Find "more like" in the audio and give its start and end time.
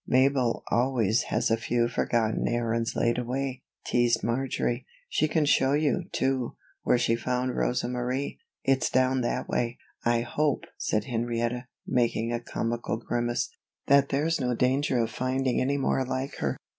15.77-16.37